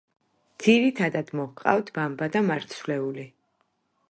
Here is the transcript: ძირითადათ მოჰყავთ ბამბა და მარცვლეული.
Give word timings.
ძირითადათ 0.63 1.29
მოჰყავთ 1.41 1.93
ბამბა 1.99 2.31
და 2.37 2.45
მარცვლეული. 2.51 3.33